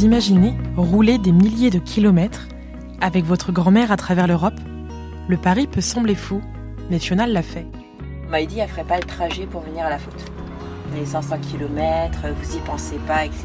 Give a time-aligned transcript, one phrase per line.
[0.00, 2.48] Vous imaginez rouler des milliers de kilomètres
[3.02, 4.58] avec votre grand-mère à travers l'Europe?
[5.28, 6.40] Le pari peut sembler fou,
[6.88, 7.66] mais Fiona l'a fait.
[8.26, 10.24] On m'a dit elle ferait pas le trajet pour venir à la faute.
[10.94, 13.44] Les 500 km, vous y pensez pas, etc.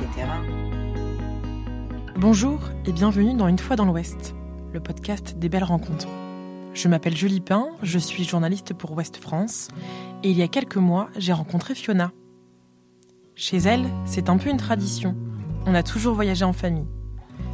[2.16, 4.34] Bonjour et bienvenue dans Une fois dans l'Ouest,
[4.72, 6.08] le podcast des belles rencontres.
[6.74, 9.68] Je m'appelle Julie Pin, je suis journaliste pour Ouest France
[10.24, 12.14] et il y a quelques mois, j'ai rencontré Fiona.
[13.36, 15.18] Chez elle, c'est un peu une tradition.
[15.66, 16.88] On a toujours voyagé en famille.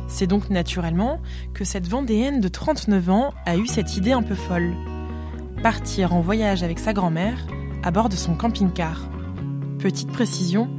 [0.07, 1.21] C'est donc naturellement
[1.53, 4.75] que cette Vendéenne de 39 ans a eu cette idée un peu folle.
[5.63, 7.47] Partir en voyage avec sa grand-mère
[7.83, 9.09] à bord de son camping-car.
[9.79, 10.69] Petite précision,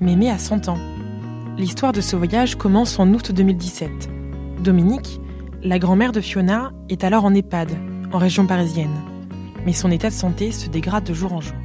[0.00, 0.78] Mémé a 100 ans.
[1.58, 3.90] L'histoire de ce voyage commence en août 2017.
[4.62, 5.20] Dominique,
[5.62, 7.72] la grand-mère de Fiona, est alors en EHPAD,
[8.12, 8.94] en région parisienne.
[9.64, 11.56] Mais son état de santé se dégrade de jour en jour.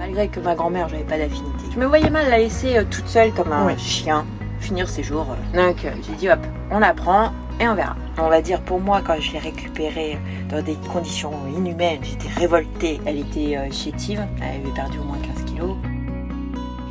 [0.00, 1.66] Malgré que ma grand-mère, j'avais pas d'affinité.
[1.74, 4.24] Je me voyais mal la laisser euh, toute seule comme un chien,
[4.58, 5.26] finir ses jours.
[5.30, 5.68] euh.
[5.68, 6.38] Donc euh, j'ai dit hop,
[6.70, 7.96] on la prend et on verra.
[8.16, 12.98] On va dire pour moi, quand je l'ai récupérée dans des conditions inhumaines, j'étais révoltée.
[13.04, 15.76] Elle était euh, chétive, elle avait perdu au moins 15 kilos.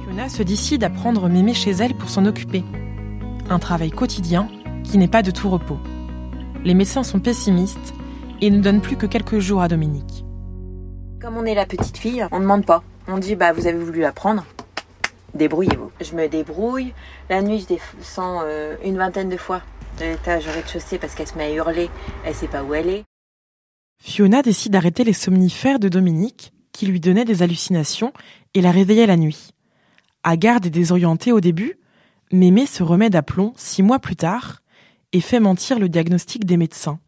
[0.03, 2.63] Fiona se décide à prendre Mémé chez elle pour s'en occuper.
[3.49, 4.47] Un travail quotidien
[4.83, 5.79] qui n'est pas de tout repos.
[6.63, 7.95] Les médecins sont pessimistes
[8.39, 10.23] et ne donnent plus que quelques jours à Dominique.
[11.19, 12.83] Comme on est la petite fille, on ne demande pas.
[13.11, 14.45] On dit bah vous avez voulu la prendre,
[15.33, 15.91] débrouillez-vous.
[15.99, 16.93] Je me débrouille.
[17.27, 19.63] La nuit, je descends euh, une vingtaine de fois
[19.99, 21.89] de l'étage au rez-de-chaussée parce qu'elle se met à hurler.
[22.23, 23.03] Elle sait pas où elle est.
[23.99, 28.13] Fiona décide d'arrêter les somnifères de Dominique, qui lui donnaient des hallucinations
[28.53, 29.55] et la réveillait la nuit.
[30.23, 31.79] Hagarde et désorientée au début,
[32.31, 34.61] Mémé se remet d'aplomb six mois plus tard
[35.13, 36.99] et fait mentir le diagnostic des médecins.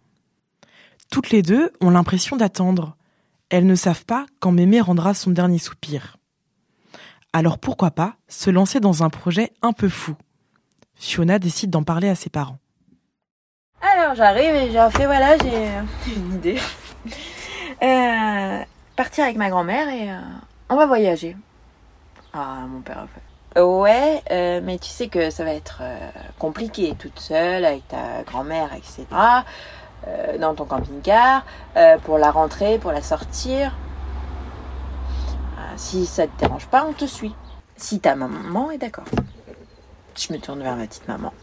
[1.11, 2.97] Toutes les deux ont l'impression d'attendre.
[3.51, 6.15] Elles ne savent pas quand Mémé rendra son dernier soupir.
[7.33, 10.15] Alors pourquoi pas se lancer dans un projet un peu fou?
[10.95, 12.59] Fiona décide d'en parler à ses parents.
[13.81, 16.57] Alors j'arrive et j'ai fait voilà, j'ai une idée.
[17.83, 18.63] Euh,
[18.95, 20.19] partir avec ma grand-mère et euh,
[20.69, 21.35] on va voyager.
[22.31, 23.61] Ah, mon père a fait.
[23.61, 28.23] Ouais, euh, mais tu sais que ça va être euh, compliqué toute seule avec ta
[28.25, 29.05] grand-mère, etc.
[30.07, 31.45] euh, dans ton camping-car,
[31.77, 33.73] euh, pour la rentrée, pour la sortir.
[35.57, 37.35] Ah, si ça te dérange pas, on te suit.
[37.77, 39.05] Si ta maman est d'accord.
[40.15, 41.33] Je me tourne vers ma petite maman.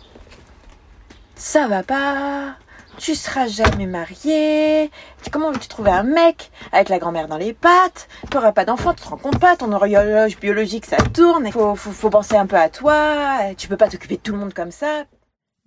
[1.34, 2.56] Ça va pas.
[2.98, 4.90] Tu seras jamais mariée.
[5.30, 8.08] Comment veux-tu trouver un mec avec la grand-mère dans les pattes?
[8.28, 9.56] T'auras pas d'enfant, tu te rends compte pas.
[9.56, 11.50] Ton horloge biologique, ça tourne.
[11.52, 13.38] Faut, faut, faut penser un peu à toi.
[13.56, 15.04] Tu peux pas t'occuper de tout le monde comme ça.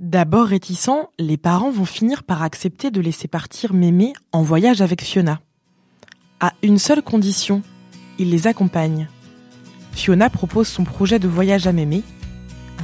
[0.01, 5.03] D'abord réticents, les parents vont finir par accepter de laisser partir Mémé en voyage avec
[5.03, 5.41] Fiona.
[6.39, 7.62] À une seule condition,
[8.17, 9.07] ils les accompagnent.
[9.91, 12.01] Fiona propose son projet de voyage à Mémé.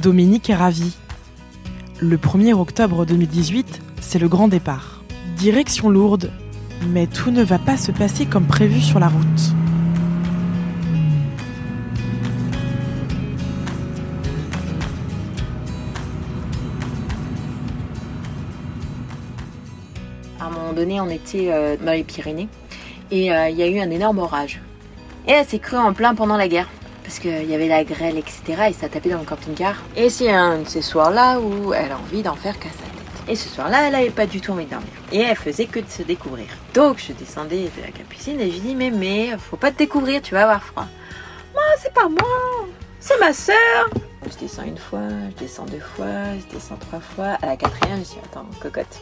[0.00, 0.96] Dominique est ravi.
[1.98, 5.02] Le 1er octobre 2018, c'est le grand départ.
[5.36, 6.30] Direction Lourdes,
[6.86, 9.57] mais tout ne va pas se passer comme prévu sur la route.
[20.78, 22.48] Donné, on était euh, dans les Pyrénées
[23.10, 24.60] et euh, il y a eu un énorme orage.
[25.26, 26.68] Et elle s'est crue en plein pendant la guerre.
[27.02, 28.68] Parce qu'il y avait la grêle, etc.
[28.68, 29.76] Et ça tapait dans le camping-car.
[29.96, 33.28] Et c'est un de ces soirs-là où elle a envie d'en faire qu'à sa tête.
[33.28, 34.88] Et ce soir-là, elle avait pas du tout envie de dormir.
[35.12, 36.46] Et elle faisait que de se découvrir.
[36.74, 39.78] Donc je descendais de la capucine et je lui dis Mais, mais, faut pas te
[39.78, 40.86] découvrir, tu vas avoir froid.
[41.54, 42.66] Moi, c'est pas moi,
[43.00, 43.88] c'est ma sœur.
[44.30, 46.06] Je descends une fois, je descends deux fois,
[46.38, 47.38] je descends trois fois.
[47.42, 49.00] À la quatrième, je dis Attends, cocotte.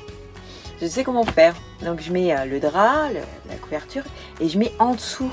[0.81, 1.55] Je sais comment faire.
[1.85, 3.09] Donc je mets euh, le drap,
[3.49, 4.03] la couverture,
[4.41, 5.31] et je mets en dessous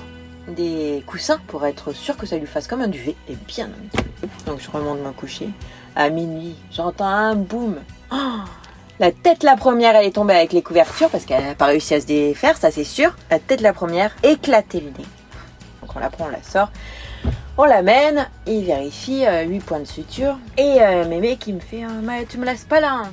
[0.48, 3.70] des coussins pour être sûr que ça lui fasse comme un duvet et bien.
[4.46, 5.50] Donc je remonte me coucher.
[5.96, 7.78] À minuit, j'entends un boum.
[8.12, 8.16] Oh
[9.00, 11.96] la tête la première, elle est tombée avec les couvertures parce qu'elle n'a pas réussi
[11.96, 13.16] à se défaire, ça c'est sûr.
[13.32, 15.08] La tête la première, éclaté le nez.
[15.82, 16.70] Donc on la prend, on la sort.
[17.58, 20.38] On l'amène, il vérifie 8 points de suture.
[20.58, 23.04] Et euh, mémé qui me fait euh, Tu me laisses pas là.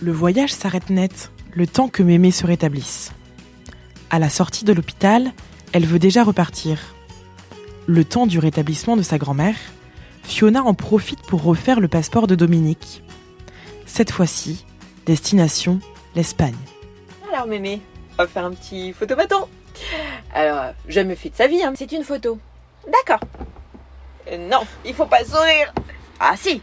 [0.00, 3.10] Le voyage s'arrête net, le temps que Mémé se rétablisse.
[4.10, 5.32] À la sortie de l'hôpital,
[5.72, 6.78] elle veut déjà repartir.
[7.88, 9.56] Le temps du rétablissement de sa grand-mère,
[10.22, 13.02] Fiona en profite pour refaire le passeport de Dominique.
[13.86, 14.66] Cette fois-ci,
[15.04, 15.80] destination
[16.14, 16.54] l'Espagne.
[17.32, 17.80] Alors mémé,
[18.12, 19.48] on va faire un petit photomaton.
[20.32, 21.72] Alors, jamais fait de sa vie, hein.
[21.74, 22.38] c'est une photo.
[22.86, 23.28] D'accord.
[24.30, 25.74] Euh, non, il faut pas sourire.
[26.20, 26.62] Ah si.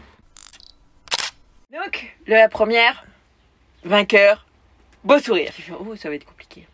[1.70, 3.04] Donc, la première,
[3.84, 4.45] vainqueur,
[5.06, 5.52] beau sourire.
[5.80, 6.66] Oh, ça va être compliqué.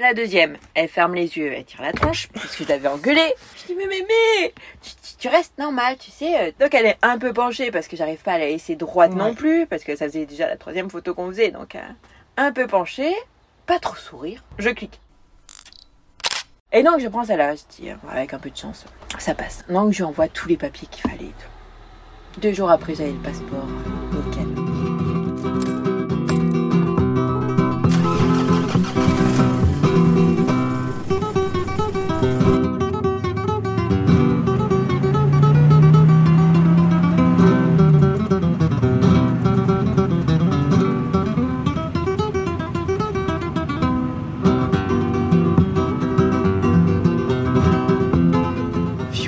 [0.00, 3.34] La deuxième, elle ferme les yeux, elle tire la tronche, puisque je l'avais engueulée.
[3.56, 6.38] Je dis, mais, mais, mais, tu, tu- tu restes normal, tu sais.
[6.38, 6.52] euh.
[6.60, 9.34] Donc elle est un peu penchée, parce que j'arrive pas à la laisser droite non
[9.34, 11.80] plus, parce que ça faisait déjà la troisième photo qu'on faisait, donc euh,
[12.36, 13.12] un peu penchée,
[13.66, 14.44] pas trop sourire.
[14.58, 15.00] Je clique.
[16.70, 18.84] Et donc je prends celle-là, je dis, euh, avec un peu de chance,
[19.18, 19.64] ça passe.
[19.68, 21.34] Donc je lui envoie tous les papiers qu'il fallait et
[22.34, 22.40] tout.
[22.40, 23.66] Deux jours après, j'avais le passeport,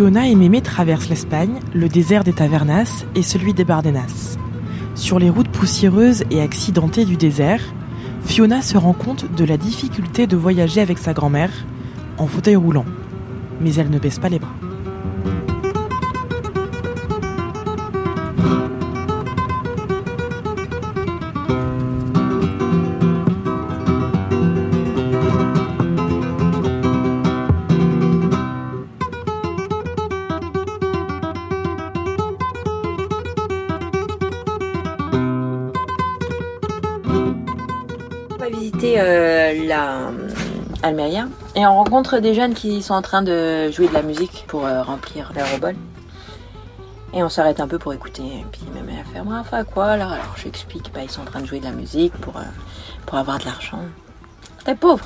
[0.01, 4.39] Fiona et Mémé traversent l'Espagne, le désert des Tavernas et celui des Bardenas.
[4.95, 7.61] Sur les routes poussiéreuses et accidentées du désert,
[8.23, 11.53] Fiona se rend compte de la difficulté de voyager avec sa grand-mère
[12.17, 12.87] en fauteuil roulant.
[13.61, 14.70] Mais elle ne baisse pas les bras.
[38.41, 40.29] Va visiter euh, la euh,
[40.83, 44.45] Almeria et on rencontre des jeunes qui sont en train de jouer de la musique
[44.49, 45.77] pour euh, remplir leur bol.
[47.13, 48.23] Et on s'arrête un peu pour écouter.
[48.23, 50.07] Et puis même elle fait bref à quoi là?
[50.13, 52.43] Alors j'explique, bah, ils sont en train de jouer de la musique pour, euh,
[53.05, 53.81] pour avoir de l'argent.
[54.65, 55.05] T'es pauvre.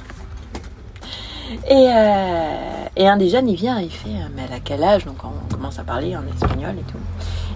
[1.68, 5.06] Et, euh, et un des jeunes il vient, il fait mais elle a quel âge?
[5.06, 6.98] Donc on commence à parler en espagnol et tout.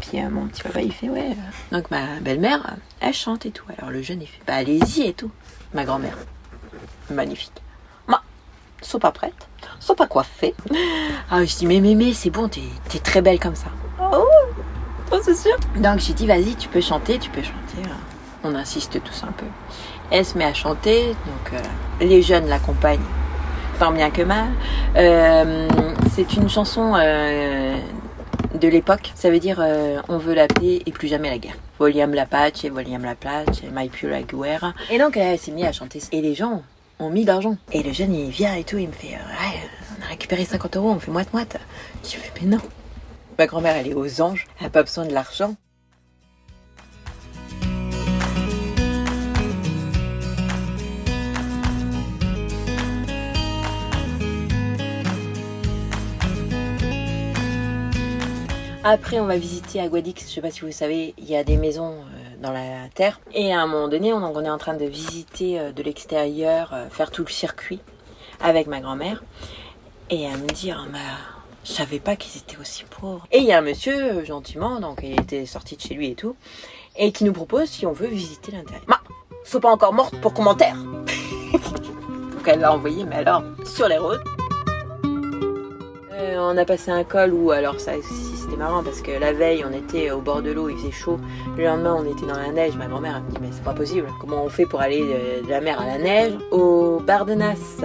[0.01, 1.37] Puis mon petit papa il fait ouais.
[1.71, 3.65] Donc ma belle-mère, elle chante et tout.
[3.79, 5.31] Alors le jeune il fait bah allez-y et tout.
[5.75, 6.17] Ma grand-mère,
[7.11, 7.63] magnifique.
[8.07, 8.23] Ma,
[8.81, 9.49] sont pas prêtes,
[9.81, 10.55] sont pas coiffées.
[11.31, 13.69] Ah je dis mais mais mais c'est bon, t'es t'es très belle comme ça.
[14.01, 14.25] Oh,
[15.13, 15.57] oh c'est sûr.
[15.77, 17.89] Donc j'ai dit vas-y tu peux chanter, tu peux chanter.
[18.45, 19.47] On insiste tous un peu.
[20.11, 21.61] Elle se met à chanter, donc euh,
[22.01, 23.01] les jeunes l'accompagnent
[23.79, 24.49] tant bien que mal.
[24.97, 25.69] Euh,
[26.13, 27.68] c'est une chanson euh,
[28.59, 29.13] de l'époque.
[29.15, 31.57] Ça veut dire euh, on veut la paix et plus jamais la guerre.
[31.81, 34.75] William Lapache William Lapache My Pure Guerra.
[34.91, 36.01] Et donc elle s'est mise à chanter.
[36.13, 36.63] Et les gens
[36.99, 37.57] ont mis d'argent.
[37.73, 40.77] Et le jeune il vient et tout, il me fait euh, on a récupéré 50
[40.77, 41.57] euros, on fait moite moite.
[42.05, 42.61] Je fais mais non.
[43.39, 45.55] Ma grand-mère elle est aux anges, elle a pas besoin de l'argent.
[58.91, 60.15] Après, on va visiter à Guadix.
[60.27, 63.21] Je sais pas si vous savez, il y a des maisons euh, dans la terre.
[63.35, 66.89] Et à un moment donné, on, est en train de visiter euh, de l'extérieur, euh,
[66.89, 67.81] faire tout le circuit
[68.41, 69.23] avec ma grand-mère.
[70.09, 71.01] Et elle me dit, Ah, mais
[71.65, 73.27] je savais pas qu'ils étaient aussi pauvres.
[73.31, 76.15] Et il y a un monsieur, gentiment, donc il était sorti de chez lui et
[76.15, 76.35] tout,
[76.97, 78.85] et qui nous propose si on veut visiter l'intérieur.
[78.87, 79.03] Ma,
[79.45, 80.77] sont pas encore mortes pour commentaire.
[81.53, 84.25] donc elle l'a envoyé, mais alors, sur les routes.
[86.41, 87.93] On a passé un col où, alors ça
[88.49, 91.19] c'était marrant parce que la veille on était au bord de l'eau, il faisait chaud.
[91.57, 92.77] Le lendemain on était dans la neige.
[92.77, 94.07] Ma grand-mère me dit mais c'est pas possible.
[94.21, 97.83] Comment on fait pour aller de, de la mer à la neige Au Bardenas,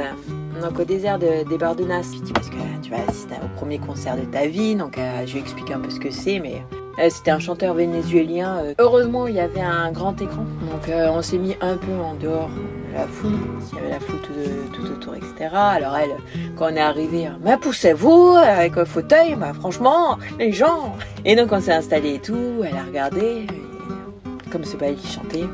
[0.62, 2.12] donc au désert de- des Bardenas.
[2.16, 4.76] Je dis parce que tu vas assister au premier concert de ta vie.
[4.76, 6.64] Donc euh, je lui explique un peu ce que c'est, mais
[7.00, 8.58] euh, c'était un chanteur vénézuélien.
[8.64, 11.92] Euh, Heureusement il y avait un grand écran, donc euh, on s'est mis un peu
[11.94, 13.32] en dehors de la foule.
[13.72, 14.34] Il y avait la foule tout,
[14.74, 15.50] tout autour, etc.
[15.54, 16.16] Alors elle
[16.56, 20.96] quand on est arrivé, mais poussez-vous avec un fauteuil, bah franchement, les gens.
[21.26, 24.96] Et donc on s'est installé et tout, elle a regardé, et comme c'est pas elle
[24.96, 25.46] qui chantait,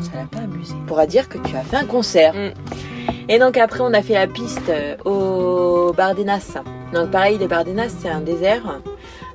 [0.00, 0.74] ça l'a pas amusé.
[0.82, 2.34] On pourra dire que tu as fait un concert.
[2.34, 2.52] Mm.
[3.28, 6.58] Et donc après on a fait la piste euh, au Bardenas.
[6.92, 8.80] Donc pareil, les Bardenas c'est un désert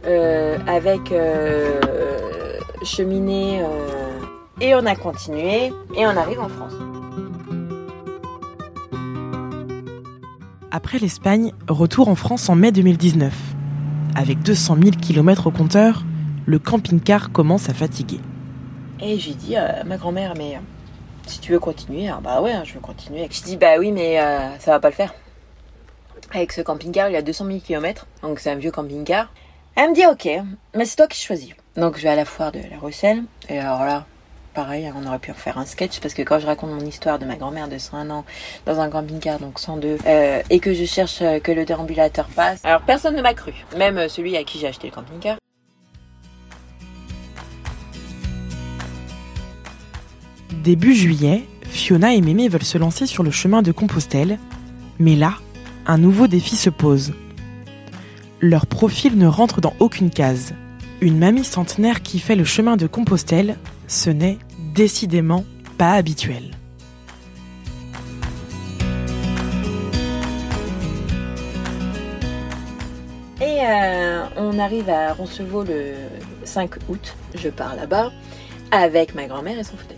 [0.06, 1.80] euh, avec euh,
[2.84, 3.62] cheminée.
[3.62, 4.08] euh,
[4.60, 6.74] et on a continué et on arrive en France.
[10.70, 13.34] Après l'Espagne, retour en France en mai 2019.
[14.16, 16.04] Avec 200 000 km au compteur,
[16.46, 18.20] le camping-car commence à fatiguer.
[19.00, 20.60] Et j'ai dit à ma grand-mère, mais euh,
[21.26, 23.30] si tu veux continuer, ah bah ouais, hein, je veux continuer.
[23.32, 25.14] Je dis, bah oui, mais euh, ça va pas le faire.
[26.34, 29.32] Avec ce camping-car, il a 200 000 km, donc c'est un vieux camping-car.
[29.76, 30.28] Elle me dit, ok,
[30.76, 31.52] mais c'est toi qui choisis.
[31.78, 34.06] Donc je vais à la foire de La Rochelle, et alors là,
[34.58, 37.20] pareil, on aurait pu en faire un sketch, parce que quand je raconte mon histoire
[37.20, 38.26] de ma grand-mère de 101 ans
[38.66, 42.66] dans un camping-car, donc 102, euh, et que je cherche euh, que le déambulateur passe,
[42.66, 45.38] alors personne ne m'a cru, même euh, celui à qui j'ai acheté le camping-car.
[50.64, 54.40] Début juillet, Fiona et Mémé veulent se lancer sur le chemin de Compostelle
[54.98, 55.36] Mais là,
[55.86, 57.14] un nouveau défi se pose.
[58.42, 60.56] Leur profil ne rentre dans aucune case.
[61.00, 64.40] Une mamie centenaire qui fait le chemin de Compostelle, ce n'est
[64.78, 65.44] décidément
[65.80, 66.52] pas habituel.
[73.42, 75.96] Et euh, on arrive à Roncevaux le
[76.44, 77.16] 5 août.
[77.34, 78.12] Je pars là-bas
[78.70, 79.98] avec ma grand-mère et son fauteuil.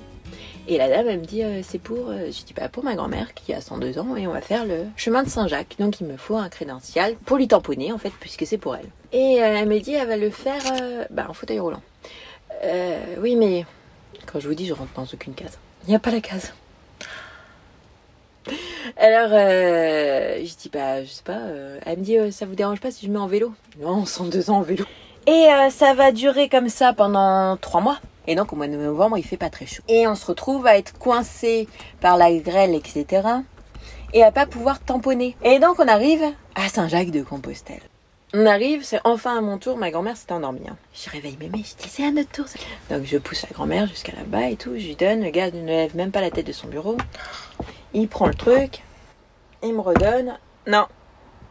[0.70, 2.96] Et la dame, elle me dit, euh, c'est pour, euh, je dis, pas pour ma
[2.96, 5.76] grand-mère qui a 102 ans et on va faire le chemin de Saint-Jacques.
[5.80, 8.88] Donc il me faut un crédential pour lui tamponner en fait, puisque c'est pour elle.
[9.12, 11.82] Et euh, elle me dit, elle va le faire euh, bah, en fauteuil roulant.
[13.20, 13.66] Oui, mais
[14.32, 15.58] quand je vous dis, je rentre dans aucune case.
[15.86, 16.54] Il n'y a pas la case.
[18.98, 21.38] Alors, euh, je dis, bah, je sais pas.
[21.38, 23.54] euh, elle me dit, euh, ça vous dérange pas si je mets en vélo?
[23.80, 24.86] Non, 102 ans en vélo.
[25.28, 28.00] Et euh, ça va durer comme ça pendant trois mois.
[28.28, 29.84] Et donc au mois de novembre, il fait pas très chaud.
[29.88, 31.68] Et on se retrouve à être coincé
[32.00, 33.28] par la grêle, etc.
[34.14, 35.36] Et à pas pouvoir tamponner.
[35.44, 36.24] Et donc on arrive
[36.56, 37.82] à Saint-Jacques-de-Compostelle.
[38.34, 39.78] On arrive, c'est enfin à mon tour.
[39.78, 40.62] Ma grand-mère s'était endormie.
[40.70, 40.78] hein.
[40.94, 42.46] Je réveille mémé, je dis c'est à notre tour.
[42.92, 44.74] Donc je pousse la grand-mère jusqu'à là-bas et tout.
[44.78, 45.24] Je lui donne.
[45.24, 46.96] Le gars ne lève même pas la tête de son bureau.
[47.94, 48.84] Il prend le truc.
[49.64, 50.38] Il me redonne.
[50.68, 50.86] Non.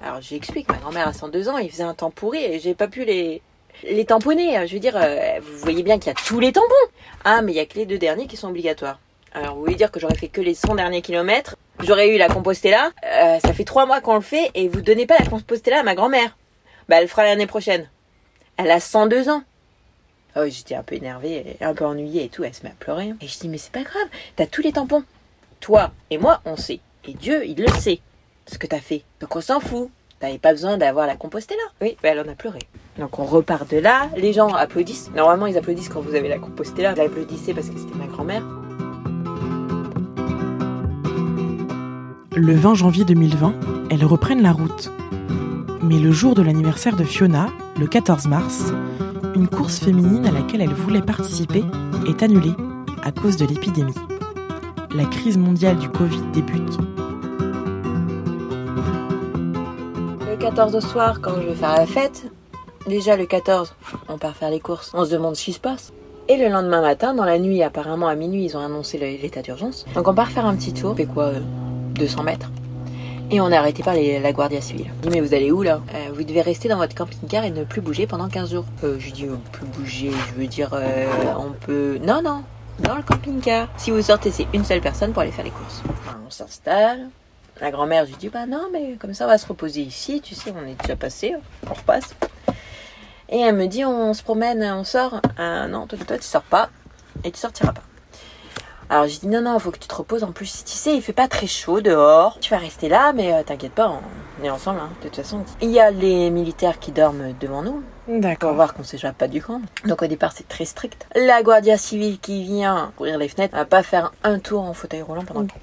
[0.05, 0.69] Alors j'explique.
[0.69, 1.59] Ma grand-mère a 102 ans.
[1.59, 3.43] Il faisait un temps pourri et j'ai pas pu les
[3.83, 4.65] les tamponner.
[4.69, 6.67] Je veux dire, euh, vous voyez bien qu'il y a tous les tampons.
[7.25, 9.01] Ah, mais il y a que les deux derniers qui sont obligatoires.
[9.33, 11.57] Alors, vous voulez dire que j'aurais fait que les 100 derniers kilomètres?
[11.81, 12.91] J'aurais eu la Compostela.
[13.05, 15.83] Euh, ça fait trois mois qu'on le fait et vous donnez pas la Compostela à
[15.83, 16.37] ma grand-mère.
[16.89, 17.89] Bah, elle le fera l'année prochaine.
[18.57, 19.43] Elle a 102 ans.
[20.37, 22.45] Oh, j'étais un peu énervée, un peu ennuyée et tout.
[22.45, 23.13] Elle se met à pleurer.
[23.21, 24.09] Et je dis, mais c'est pas grave.
[24.37, 25.05] T'as tous les tampons.
[25.61, 26.81] Toi et moi, on sait.
[27.05, 28.01] Et Dieu, il le sait.
[28.47, 29.03] Ce que t'as fait.
[29.21, 29.91] Donc on s'en fout.
[30.21, 31.63] T'avais pas besoin d'avoir la Compostela.
[31.81, 32.61] Oui, bah, elle en a pleuré.
[32.99, 35.11] Donc on repart de là, les gens applaudissent.
[35.15, 36.95] Normalement ils applaudissent quand vous avez la Compostela.
[36.95, 38.43] Vous applaudissez parce que c'était ma grand-mère.
[42.35, 43.55] Le 20 janvier 2020,
[43.91, 44.91] elles reprennent la route.
[45.83, 48.73] Mais le jour de l'anniversaire de Fiona, le 14 mars,
[49.35, 51.65] une course féminine à laquelle elle voulait participer
[52.09, 52.55] est annulée
[53.05, 53.95] à cause de l'épidémie.
[54.95, 56.79] La crise mondiale du Covid débute.
[60.29, 62.27] Le 14 au soir, quand je vais faire la fête,
[62.89, 63.75] déjà le 14,
[64.09, 64.91] on part faire les courses.
[64.95, 65.93] On se demande ce qui se passe.
[66.29, 69.87] Et le lendemain matin, dans la nuit, apparemment à minuit, ils ont annoncé l'état d'urgence.
[69.95, 70.97] Donc on part faire un petit tour.
[70.97, 71.41] Fait quoi euh,
[71.95, 72.51] 200 mètres?
[73.31, 74.91] Et on est arrêté par les- la Guardia Civile.
[75.03, 75.81] Je dis, mais vous allez où là?
[75.95, 78.65] Euh, Vous devez rester dans votre camping-car et ne plus bouger pendant 15 jours.
[78.85, 81.07] Euh, je dis, on peut bouger, je veux dire, euh,
[81.39, 81.99] on peut.
[82.03, 82.43] Non, non,
[82.81, 83.69] dans le camping-car.
[83.77, 85.83] Si vous sortez, c'est une seule personne pour aller faire les courses.
[85.91, 87.11] Enfin, on s'installe.
[87.61, 90.21] La grand-mère, je lui dis, bah non, mais comme ça, on va se reposer ici.
[90.23, 91.35] Tu sais, on est déjà passé,
[91.69, 92.15] on repasse.
[93.29, 95.21] Et elle me dit, on se promène, on sort.
[95.37, 96.71] Ah non, toi, toi, tu sors pas.
[97.25, 97.83] Et tu sortiras pas.
[98.91, 100.25] Alors j'ai dit non non, faut que tu te reposes.
[100.25, 102.39] En plus, tu sais, il fait pas très chaud dehors.
[102.41, 104.01] Tu vas rester là, mais euh, t'inquiète pas,
[104.41, 104.79] on est ensemble.
[104.81, 108.55] hein, de toute façon, il y a les militaires qui dorment devant nous pour D'accord.
[108.55, 109.61] voir qu'on s'échappe pas du camp.
[109.85, 111.07] Donc au départ, c'est très strict.
[111.15, 115.03] La Guardia civile qui vient ouvrir les fenêtres va pas faire un tour en fauteuil
[115.03, 115.61] roulant pendant le camp.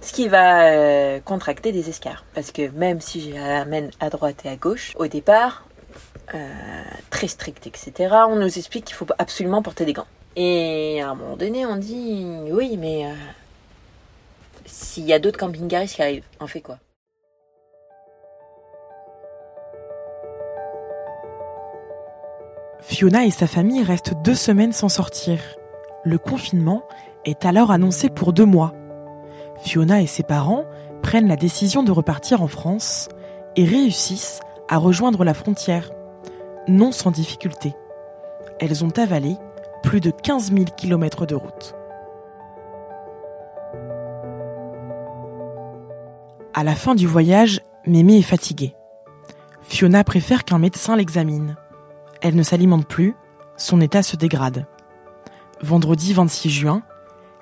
[0.00, 2.24] Ce qui va euh, contracter des escarres.
[2.34, 5.64] Parce que même si je l'amène à droite et à gauche, au départ,
[6.34, 6.48] euh,
[7.10, 10.06] très strict, etc., on nous explique qu'il faut absolument porter des gants.
[10.40, 13.14] Et à un moment donné, on dit oui, mais euh,
[14.66, 16.78] s'il y a d'autres camping-caristes qui arrivent, on fait quoi?
[22.78, 25.40] Fiona et sa famille restent deux semaines sans sortir.
[26.04, 26.84] Le confinement
[27.24, 28.74] est alors annoncé pour deux mois.
[29.64, 30.66] Fiona et ses parents
[31.02, 33.08] prennent la décision de repartir en France
[33.56, 35.90] et réussissent à rejoindre la frontière,
[36.68, 37.74] non sans difficulté.
[38.60, 39.36] Elles ont avalé
[39.82, 41.74] plus de 15 000 kilomètres de route.
[46.54, 48.74] À la fin du voyage, Mémé est fatiguée.
[49.62, 51.56] Fiona préfère qu'un médecin l'examine.
[52.20, 53.14] Elle ne s'alimente plus,
[53.56, 54.66] son état se dégrade.
[55.62, 56.82] Vendredi 26 juin,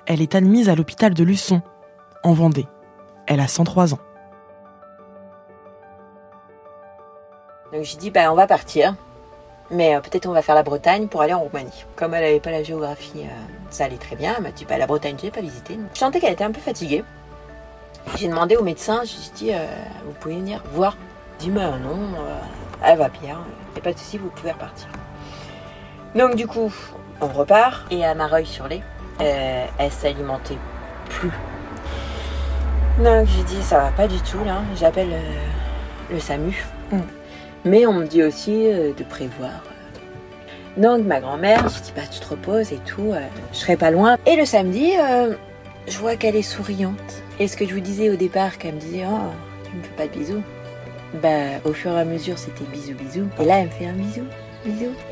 [0.05, 1.61] elle est admise à l'hôpital de Luçon,
[2.23, 2.67] en Vendée.
[3.27, 3.99] Elle a 103 ans.
[7.73, 8.95] Donc j'ai dit bah on va partir,
[9.71, 11.85] mais euh, peut-être on va faire la Bretagne pour aller en Roumanie.
[11.95, 13.29] Comme elle avait pas la géographie, euh,
[13.69, 14.33] ça allait très bien.
[14.37, 15.79] Elle m'a dit bah la Bretagne j'ai pas visité.
[15.93, 17.03] Je sentais qu'elle était un peu fatiguée.
[18.15, 19.65] J'ai demandé au médecin, j'ai dit euh,
[20.05, 20.95] vous pouvez venir voir?
[21.39, 21.99] Il dit mais non,
[22.83, 23.39] elle va bien,
[23.75, 24.87] il pas de souci, vous pouvez repartir.
[26.15, 26.71] Donc du coup
[27.21, 28.81] on repart et à Mareuil-sur-Lay,
[29.19, 30.57] elle s'alimentait
[31.09, 31.31] plus.
[33.03, 35.13] Donc j'ai dit ça va pas du tout là, j'appelle
[36.09, 36.65] le SAMU.
[37.65, 39.63] Mais on me dit aussi euh, de prévoir.
[40.77, 43.19] Donc ma grand-mère, je dis bah tu te reposes et tout, euh,
[43.51, 44.17] je serai pas loin.
[44.27, 45.33] Et le samedi, euh,
[45.87, 47.23] je vois qu'elle est souriante.
[47.39, 49.31] Et ce que je vous disais au départ, qu'elle me disait oh
[49.63, 50.43] Tu me fais pas de bisous
[51.21, 53.27] Bah, au fur et à mesure, c'était bisous, bisous.
[53.39, 54.23] Et là, elle me fait un bisou.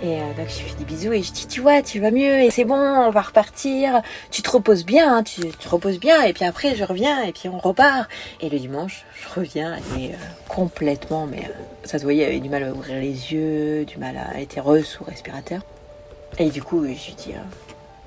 [0.03, 2.12] Et euh, donc je lui fais des bisous et je dis tu vois tu vas
[2.12, 4.01] mieux et c'est bon on va repartir.
[4.29, 7.31] Tu te reposes bien hein, tu te reposes bien et puis après je reviens et
[7.31, 8.09] puis on repart.
[8.41, 10.17] Et le dimanche je reviens et euh,
[10.50, 11.53] complètement mais euh,
[11.85, 14.43] ça se voyait elle avait du mal à ouvrir les yeux du mal à elle
[14.43, 15.62] était re sous respirateur.
[16.38, 17.33] Et du coup je lui dis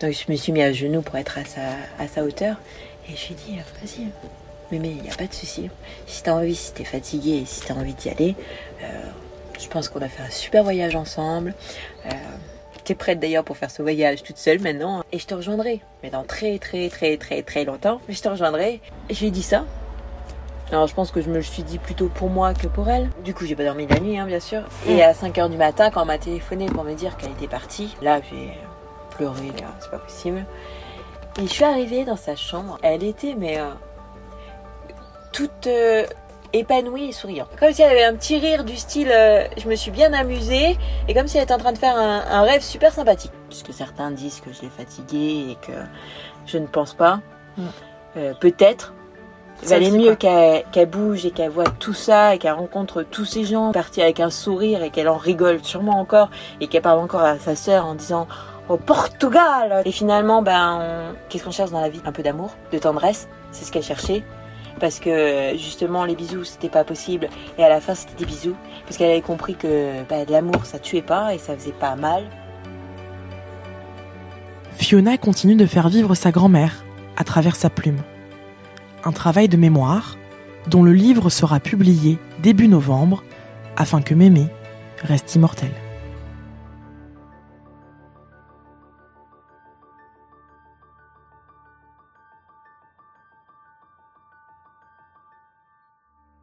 [0.00, 1.62] donc je me suis mis à genoux pour être à sa,
[1.98, 2.56] à sa hauteur
[3.08, 4.06] et je lui dis vas-y
[4.70, 5.70] mais mais il n'y a pas de souci.
[6.06, 8.34] Si t'as envie si t'es fatigué si t'as envie d'y aller
[9.58, 11.54] je pense qu'on a fait un super voyage ensemble.
[12.06, 12.10] Euh,
[12.88, 15.04] T'es prête d'ailleurs pour faire ce voyage toute seule maintenant.
[15.12, 15.82] Et je te rejoindrai.
[16.02, 18.00] Mais dans très très très très très longtemps.
[18.08, 18.80] Mais je te rejoindrai.
[19.10, 19.66] Et je lui ai dit ça.
[20.70, 23.10] Alors je pense que je me le suis dit plutôt pour moi que pour elle.
[23.24, 24.62] Du coup j'ai pas dormi la nuit hein, bien sûr.
[24.86, 27.94] Et à 5h du matin quand on m'a téléphoné pour me dire qu'elle était partie.
[28.00, 28.52] Là j'ai
[29.10, 30.46] pleuré, c'est pas possible.
[31.38, 32.78] Et je suis arrivée dans sa chambre.
[32.82, 33.60] Elle était mais...
[33.60, 33.68] Euh,
[35.32, 35.66] toute...
[35.66, 36.06] Euh,
[36.52, 37.46] épanouie et souriant.
[37.58, 40.78] Comme si elle avait un petit rire du style euh, je me suis bien amusée
[41.06, 43.32] et comme si elle était en train de faire un, rêve super sympathique.
[43.48, 45.72] Puisque certains disent que je l'ai fatiguée et que
[46.46, 47.20] je ne pense pas.
[47.56, 47.62] Mm.
[48.16, 48.94] Euh, peut-être.
[49.64, 53.72] Valait mieux qu'elle bouge et qu'elle voit tout ça et qu'elle rencontre tous ces gens
[53.72, 57.40] partis avec un sourire et qu'elle en rigole sûrement encore et qu'elle parle encore à
[57.40, 58.28] sa sœur en disant
[58.68, 62.00] au Portugal Et finalement, ben, qu'est-ce qu'on cherche dans la vie?
[62.04, 64.22] Un peu d'amour, de tendresse, c'est ce qu'elle cherchait
[64.78, 68.56] parce que justement les bisous c'était pas possible et à la fin c'était des bisous
[68.84, 72.24] parce qu'elle avait compris que bah, l'amour ça tuait pas et ça faisait pas mal.
[74.72, 76.84] Fiona continue de faire vivre sa grand-mère
[77.16, 78.00] à travers sa plume.
[79.04, 80.16] Un travail de mémoire
[80.68, 83.24] dont le livre sera publié début novembre
[83.76, 84.46] afin que Mémé
[85.02, 85.87] reste immortelle.